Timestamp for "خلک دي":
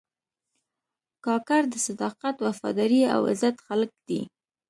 3.67-4.21